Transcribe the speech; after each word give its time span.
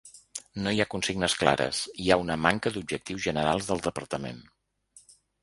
No 0.61 0.71
hi 0.75 0.79
ha 0.85 0.87
consignes 0.93 1.35
clares, 1.41 1.81
hi 2.05 2.09
ha 2.09 2.17
una 2.23 2.39
manca 2.47 2.73
d’objectius 2.79 3.23
generals 3.27 3.69
del 3.71 3.85
departament. 3.91 4.43